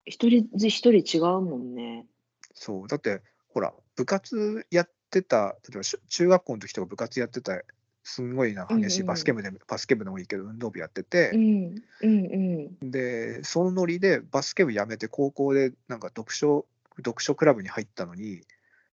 [0.04, 2.06] 一人ず一人違うもんね。
[2.54, 2.88] そう。
[2.88, 7.60] だって、ほら、部活やってた、例えばし中学校の時とか部活やってた、
[8.06, 12.78] すんごいな激しいうんうんバスケ部で、バスケ部でもいいけど、運動部やっててう、んうんうん。
[12.82, 16.66] で、そのノリでバスケ部やめて、高校でなんか読書、
[16.96, 18.42] 読書クラブに入ったのに、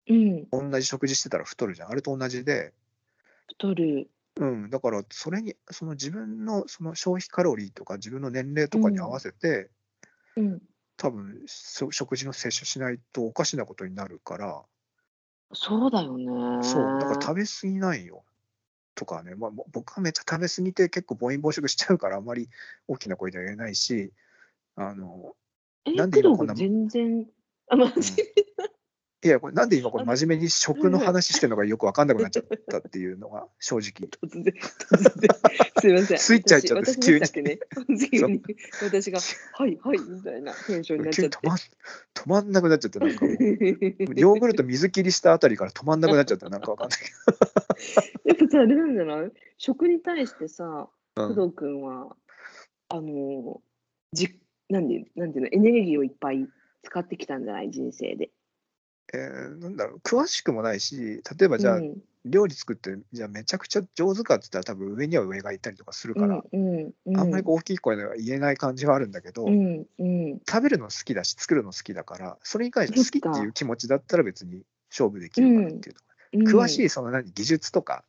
[0.07, 0.47] うん。
[0.51, 1.91] 同じ食事してたら太るじゃん。
[1.91, 2.73] あれと同じで、
[3.47, 4.09] 太る。
[4.37, 9.69] うん、だから、それに、その自分のその消費カロリーとか、自分の年齢とかに合わせて、
[10.35, 10.61] うん。
[10.95, 14.65] 多分そ食事の摂取しないとおかしなことになるから、
[15.53, 16.25] そうだよね。
[16.61, 18.23] そう、だから食べ過ぎないよ。
[18.95, 22.49] とかね、まあ、も僕はめっちゃ食べ過ぎて結構暴飲暴食しちゃうからあんまり
[22.87, 24.11] 大きな声では言えないし、
[24.75, 25.33] あの、
[25.85, 27.27] え、なんで今こんな全然、
[27.69, 28.13] あ、まじ
[29.23, 34.09] いや、これなんで今これ真面目に食の話してるのがよく分かんなくなっちゃったっていうのが正直。
[34.09, 34.53] 突然、
[34.89, 35.29] 突然、
[35.79, 36.17] すいません。
[36.17, 37.59] スイッチ入っちゃって私急に私ね。
[38.11, 38.41] 急に
[38.81, 41.47] 私が、はい、はい、みたいなテンションになっちゃって急に止。
[41.47, 46.99] まん止まんなくなっちゃって、なんかもう、ヨーグルト水切りしたあたりから止まんなくなっちゃった、なんかわかんない
[48.25, 49.31] やっぱさ、あれなんじゃない？
[49.57, 51.27] 食に対してさ、けど。
[51.27, 52.15] うん工藤君は、
[52.89, 53.61] あの、
[54.13, 56.47] じなんで、なんていうの、エネルギーをいっぱい
[56.83, 57.69] 使ってきたんじゃない？
[57.69, 58.31] 人生で。
[59.13, 78.03] えーなんだろう、詳しくもないし、例えばじゃあ、うん料理作って、じゃあめちゃくちゃ上手かって言ったら、多分上には上がいたりとかするから、うんうんあんまりこう大きい声では言えない感じはあるんだけど、うんうん食べるの好きだし、作るの好きだから、それに関して好きっていう気持ちだったら別に勝負できるかなっていうのが、うん詳しいその何技術とか、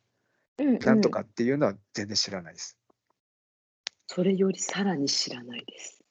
[0.59, 2.77] うんなんとかうんっていうのは全然知らないです。
[4.05, 6.03] それよりさらに知らないです。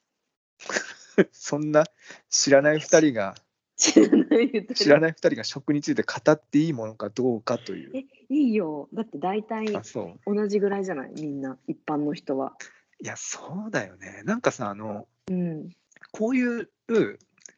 [1.31, 1.85] そんな
[2.31, 3.37] 知らない2人が、
[3.83, 7.91] 知らない言った知らない2人が食について語っていいものかどうかという。
[7.95, 8.89] え、いいよ。
[8.95, 11.11] だって大体あそう同じぐらいじゃない？
[11.17, 12.55] みんな、一般の人は。
[13.03, 14.23] いや、そうだよね。
[14.25, 15.71] なんかさ、あの、うん。
[16.13, 16.69] こういう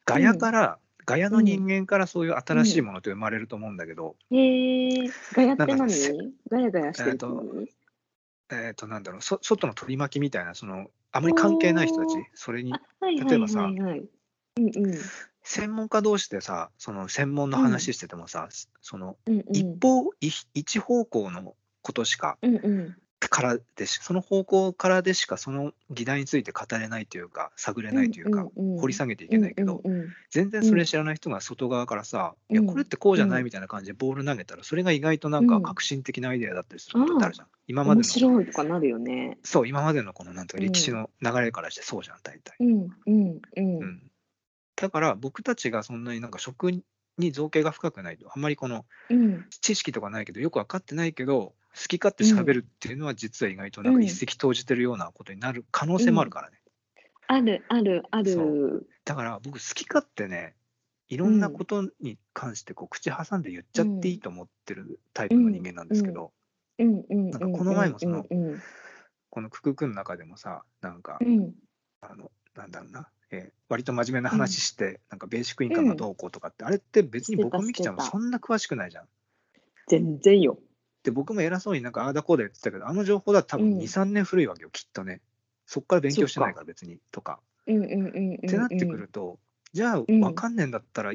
[0.05, 6.33] ガヤから、ガヤの人間からそういう新しいものって生まれると思うんだけど、へえ、ガヤって何？
[6.49, 7.25] ガヤガヤしてるって
[8.51, 13.99] えっ、と、なんだろう、そ外の取り巻きみたいな、その、あまり関係ない人たちそれにあ、はいはい例えばさはいはい。
[14.57, 14.93] うんうん。
[15.45, 18.49] 専門家同士でさ、その専門の話しててもさ、
[18.81, 19.43] そのうんうん。
[19.55, 22.95] 一方、い一方向のことしかうんうん。
[23.27, 32.55] からでしその方向からでしかその議題について語れないというか探れないというか、うんうんうん掘り下げていけないけど、うんうん全然それ知らない人が外側からさ、うん。
[32.55, 33.41] いやこれってこうじゃなうん。
[33.41, 35.63] いみたいな感じでボール投げたらそれが意外となんかうん。
[35.63, 39.37] 革新的なアイデアだったりすることってあるじゃん、今まで面の白いとかなるよね。
[39.43, 40.73] そう今までのこのなんていうかうん。
[40.73, 43.41] 歴史の流れからしてそうじゃん大体、うんうん。
[43.55, 44.11] うん。
[44.77, 46.69] うんだから僕たちがそんなになんか食
[47.17, 49.45] に造形が深くないとあんまりこのうん。
[49.61, 56.57] 知識とかないけどよく分かってないけど好き勝手喋るっていうのは実は意外となんか一石投じてるようなことになる可能性もあるからね、
[57.27, 58.89] あるあるあそる。
[59.05, 60.55] だから僕好き勝手ね
[61.07, 66.31] いろんなことに関してこう口挟んで言っちゃっていいと思ってるタイプの人間なんですけど。
[66.77, 68.61] なんかこの前もそのうん。
[69.29, 71.53] このクククの中でもさなんか、うん。
[72.01, 79.05] あのなんだろうな、えー割と真面目な話して、なんかベーシックインカムがどうこうとかって、あれって別に僕もミキちゃんもそんな詳しくないじゃん。
[79.87, 80.59] 全然よ。
[81.01, 85.21] で僕も偉そうになんかああだこうだ言ってたけどあの情報だと多分うん2、3年古いわけよきっとね。
[85.65, 87.39] そっから勉強してないから別にとか。
[87.65, 88.35] うんうんうんうんうん。
[88.35, 89.39] ってなってくると、
[89.73, 91.11] じゃあうん分かんねえんだったら、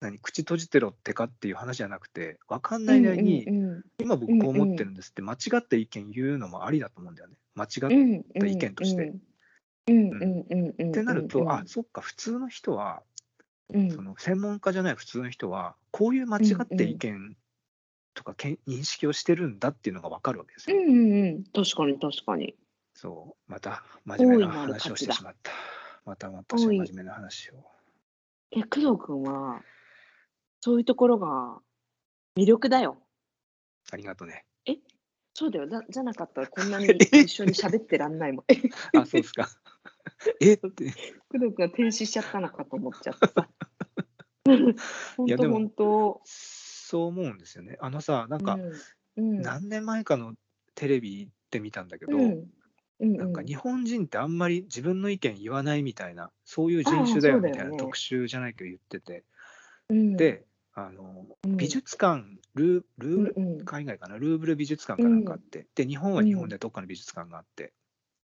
[0.00, 9.12] 何口閉じてろってかっていう話じゃなくて分かんないなりに、うんうん今僕こう思ってるんですって間違った意見言うのもありだと思うんだよね間違っうんうんた意見として。
[9.92, 13.02] ってなると、うんあそっか普通の人は
[13.72, 17.36] うんその専門家じゃない普通の人はこういう間違った意見
[18.14, 20.76] とかけん認識をしてるんだっていうのが分かるわけですよ。
[20.76, 21.44] うんうんうん。
[21.44, 22.54] 確かに確かに。
[22.94, 25.52] そうまた真面目な話をしてしまった。
[26.04, 27.64] また私は真面目な話を。
[28.50, 29.62] え、工藤君は、
[30.60, 31.60] そういうところが
[32.36, 32.98] 魅力だよ。
[33.90, 34.44] ありがとうね。
[35.34, 35.66] そうだよ。
[35.66, 38.44] だじゃなかったらこんなに 一緒に喋ってらんないもん。
[38.48, 38.60] え
[38.98, 39.48] あそうですか。
[40.40, 40.54] え？
[40.54, 40.92] って
[41.28, 43.48] 工藤君は停止しちゃったのかと思っちゃってさ。
[45.16, 46.22] 本当本当。
[46.24, 47.78] そう思うんですよね。
[47.80, 48.58] あのさなんか
[49.16, 50.34] うん、うん、何年前かの
[50.74, 52.50] テレビで見たんだけど、うん
[53.00, 59.24] うん、なんか日本人ってあんまり自分の意見言わないみたいなそういう人種だよみたいな特集じゃないけど言ってて、
[59.88, 61.56] うん、であのうん。
[61.56, 64.18] 美術館ルール海外かな？
[64.18, 67.72] ルーブル美術館かなんかあって、で日本は日本でどっかの美術館があって、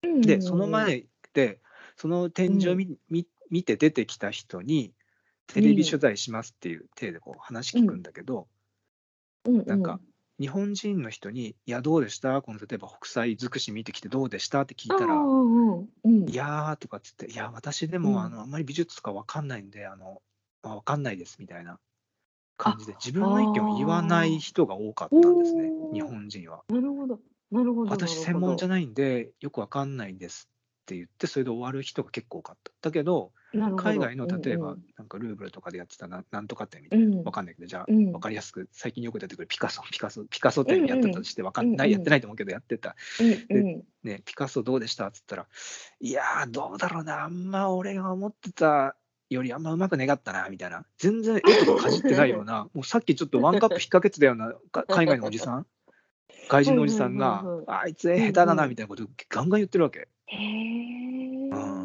[0.04, 0.21] うん。
[0.21, 1.60] でその前で
[1.96, 4.93] その展示を見,、見見て出てきた人に
[5.48, 8.48] テレビ取材しますっていう体でこう話聞くんだけど、
[9.46, 10.00] うんうん、なんか
[10.39, 12.41] 日本人の人に「いやどうでした？
[12.41, 20.22] この例えば北斎尽くし見てきてどうでした?」って聞いたら「うんうんうん、いやー」とかっつって「いや私でうんもあのあんまり美術とかわかんないんであの、
[20.63, 21.80] まあ、わかんないです」みたいな
[22.58, 26.63] 感じで自分の意見を言わない人が多かったんですね日本人は。
[26.69, 27.19] なるほど、
[27.52, 27.91] なるほど。
[27.91, 28.86] 私専門じゃない。
[28.86, 30.50] んでよくわかんないんです
[30.84, 32.72] って言ってそれで終わる人が結構多かった。
[32.82, 33.32] だけど
[33.78, 37.12] 海外の例えばうんなんかルーブルとかでやってたななんとか展みたいうん。
[37.12, 38.12] なわかんないけどじゃあうん。
[38.12, 42.98] わかりやすく最近よく出てくるピカソピカソピカソ展やってたとしてわかんないやってないと思うけどやってた。
[43.22, 43.84] うんうん。
[44.04, 45.48] ねピカソどうでしたっつったら
[46.02, 48.98] いやーどうだろうなあんま俺が思ってた
[49.30, 50.86] よりあんまうまくねかったなみたいな。
[50.98, 52.67] 全然絵とかかじってないような。
[52.76, 55.65] もうさっきちょっとワンカップ引っ掛けてたようなか海外のおじさん。
[56.50, 61.84] 外人のおじさんがあいつ絵下手だなみたいなことガンガン言ってるわけへえ。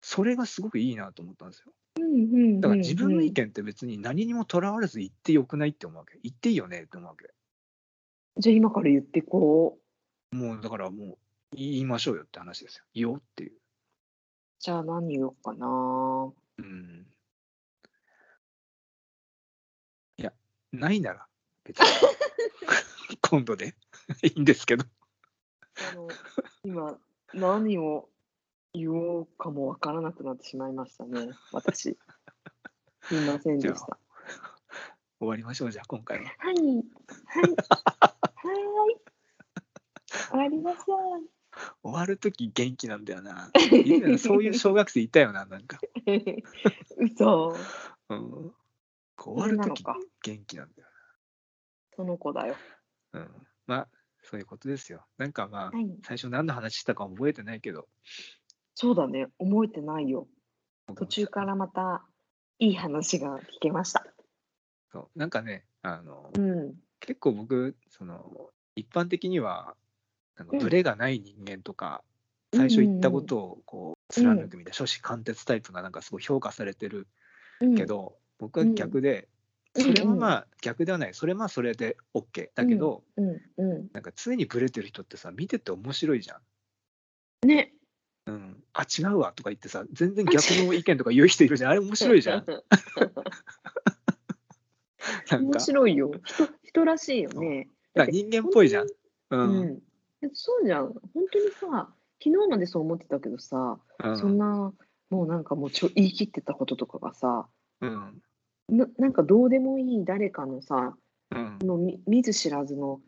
[0.00, 1.72] それがすごくいいなと思ったんですよ。
[1.98, 6.18] うんうんだから自分の意うん見って別に何にもとらわれず言ってよくないって思うわけ。
[6.22, 7.30] 言っていいよねって思うわけ。
[8.38, 9.78] じゃあ今から言ってこ
[10.32, 10.36] う。
[10.36, 11.04] もうだからも
[11.52, 12.84] う言いましょうよって話ですよ。
[12.94, 13.52] 言おうっていう。
[14.60, 16.32] じゃあ何言おうかな。
[16.58, 17.06] うん。
[20.18, 20.32] いや
[20.72, 21.26] ないなら
[21.64, 21.86] 別に。
[23.22, 23.74] 今度で。
[24.22, 24.84] いいんですけど。
[25.92, 26.08] あの
[26.64, 26.98] 今
[27.34, 28.08] 何を
[28.74, 31.30] 言おうかもわからなくなってしまいましたね。
[31.52, 31.96] 私。
[33.02, 33.98] すみませんでした。
[35.18, 36.54] 終わりましょうじゃあ今回ははい。
[36.54, 36.64] はい。
[36.64, 36.86] はい。
[40.30, 41.28] 終わりましょう。
[41.82, 43.50] 終わる時元気なんだよな
[44.18, 45.80] そういう小学生いたよななんか、
[46.98, 47.56] 嘘。
[48.10, 48.54] うん、
[49.16, 49.84] 終わる時
[50.22, 50.88] 元気なんだよ
[51.96, 52.54] その子だよ。
[53.12, 53.88] な、うん、まあ
[54.28, 55.88] そういうことですよなんかまあ、はい。
[56.04, 57.86] 最初何の話したか覚えてないけど
[58.74, 59.26] そうだね。
[59.40, 60.28] 覚えてないよ。
[60.94, 62.04] 途中からまた
[62.60, 64.06] いい話が聞けました。
[64.92, 66.74] そうなんかねあの、うん。
[67.00, 69.74] 結構僕その一般的には
[70.36, 72.08] なんかうんブレがない人間とか、うん
[72.54, 77.06] 最初言ったことをこう貫くみたいな、初子貫徹タイプがなんかすごい評価されてる
[77.60, 79.28] うんけ、ど、僕は逆で、うん
[79.78, 87.46] それはまあ逆ではないそれはまあそれで OK だけど、うんうなんか常にブレてる人ってさ見てて面白いじゃん。
[87.46, 87.48] ん。
[87.48, 87.72] ね。
[88.26, 92.44] うん、あ違うわとか言ってさ全然逆の意見とか言う人いるじゃんあれ面白いじゃん。
[95.30, 96.10] 面か白いよ。
[96.24, 97.68] 人人らしいよね。
[97.94, 98.86] だから人間っぽいじゃん。
[98.86, 98.90] う
[99.30, 99.82] うんん。
[100.32, 100.92] そうじゃん。
[100.92, 104.72] 本当にさ、昨日までそう思ってたけどさ、うんそんな、
[105.10, 107.48] もうなんかもうちょ言い切ってたこととかがさ、
[107.80, 108.22] うん
[108.68, 110.96] ななんかどうでもいい誰かのさ、
[111.30, 113.00] うんの見見ず知らずの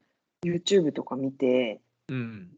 [0.45, 2.51] YouTube とか見て、うん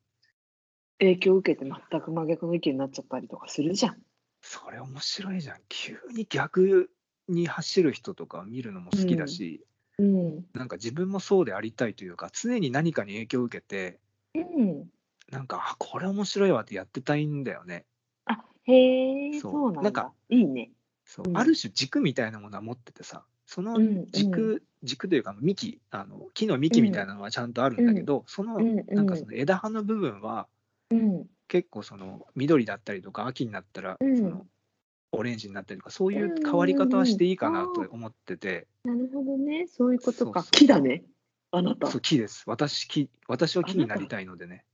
[0.99, 3.97] 影響を受けて全く真逆の意見になっちゃったりとかするじゃん。
[4.41, 6.91] それ面白いじゃん急に逆
[7.29, 9.65] に走る人とか見るのも好きだし、
[9.99, 10.45] うん。
[10.53, 13.99] なんか自分もそうでありたいというか常に何かに影響を受けて
[14.35, 14.85] うん。
[15.31, 17.85] なんかあこれ面白いわってやってたいんだよね
[18.27, 19.83] あ、へえ、そうなんだ。
[19.83, 20.71] なんかいいね。
[21.05, 30.47] そう、うんある種軸みたいなものは持っててさそのうん軸、軸というか幹あの木の幹みたいなのはちゃんとあるんだけど、そのうんうんなんかその枝葉の部分は
[30.91, 31.27] うん。
[31.49, 34.47] 結構その緑だったりとか秋になったらうんその
[35.12, 39.67] オレンジになったりとかそういう変わり方はしていいかなと思ってて、なるほどね。
[39.67, 40.41] そういうことか。
[40.41, 41.05] そうそう木だね。
[41.51, 41.88] あなた。
[41.88, 44.65] そう木です私木私は木になりたいのでね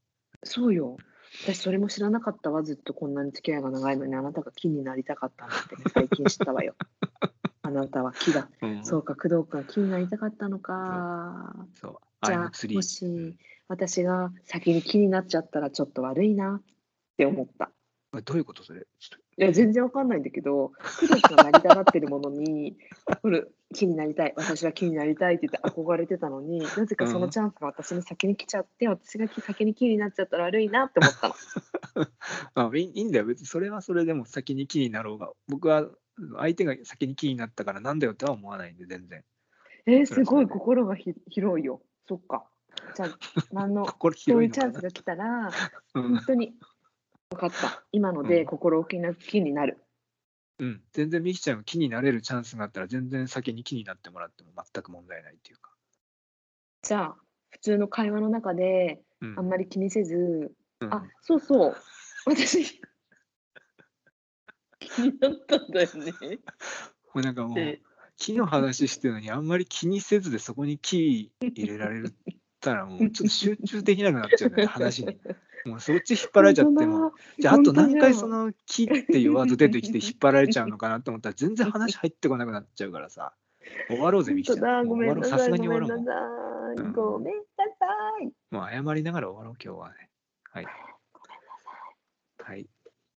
[0.44, 0.96] そうよ。
[1.44, 2.62] 私それも知らなかったわ。
[2.62, 6.74] ずっとこんなに付き合いが長いのにあなたが木になりたかったんだってね、最近知ったわよ。
[7.62, 8.48] あなたは木だ。
[8.62, 11.54] うんそうか、工藤君は木になりたかったのか。
[11.74, 13.36] そうじゃあもし
[13.68, 16.62] 私が先に木になっちゃったらちょっと悪いなっ
[17.16, 17.66] て思った。
[17.66, 17.78] うん
[18.24, 18.80] どういうことそれ？
[18.80, 18.84] い
[19.36, 22.76] や、全然わかんないんだけど、工藤君がなりたがってるものに、
[23.22, 31.34] これ、木になりたい、私は木になりたいって言って憧れてたのに、なぜかそのチャンスが私に先に来ちゃって、私が先に木になっちゃったら悪いなって思ったの。
[31.34, 32.10] と
[32.54, 35.88] あいいんだよ別にそれはそれでも先に木になろうが僕は
[36.36, 39.24] 相手が先に木になったからなんだよとは思わないんで全然
[39.86, 41.80] えー、すごい心がひ広いよ。
[42.06, 42.44] そっか。
[42.94, 43.08] じゃあ、
[43.52, 45.50] 何の、心そういうチャンスが来たら、
[45.94, 46.54] うん本当に、
[47.30, 47.82] 分かった。
[47.90, 49.82] 今のでうん心置きなく木になる。
[50.58, 55.70] うん、全然みきちゃんが木になれるチャンスがあったら全然先に木になってもらっても全く問題ないっていうか、
[56.82, 57.16] じゃあ、
[57.50, 59.34] 普通の会話の中で、うん。
[59.38, 60.94] あんまり気にせず、うん。
[60.94, 61.76] あ、そうそう。
[62.26, 62.80] 私、
[64.80, 66.12] 気になったんだよね。
[67.10, 67.80] これなんかもうで
[68.16, 75.18] 木の話してるのにあんまり気にせずでそこに木入れられるったらもうちょっと集中できなくなっちゃうね話に
[75.64, 83.32] もうそっち引っ張られちゃってもじゃああと何回その「木」っていうワード出てきて引っ張られちゃうのかなと思ったら全然話入ってこなくなっちゃうからさ。
[83.88, 84.88] 終わろうぜみきちゃん。
[84.88, 85.88] ごめんなさい、さすがに終わろう
[86.92, 87.42] ごめんな
[87.78, 87.86] さ
[88.22, 88.26] い。
[88.26, 90.08] うもう謝りながら終わろう今日はね。
[90.50, 92.52] はい、ごめんなさい。
[92.52, 92.66] はい、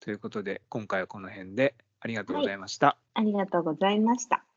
[0.00, 1.76] ということで今回はこの辺で。
[2.02, 4.49] ありがとうございました、ありがとうございました。